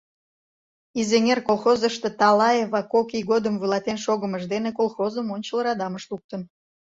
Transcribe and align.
—«Изеҥер» 0.99 1.39
колхозышто 1.47 2.07
Талаева 2.19 2.81
кок 2.93 3.09
ий 3.17 3.23
годым 3.31 3.55
вуйлатен 3.57 3.97
шогымыж 4.05 4.43
дене 4.53 4.69
колхозым 4.77 5.27
ончыл 5.35 5.59
радамыш 5.65 6.03
луктын. 6.11 6.41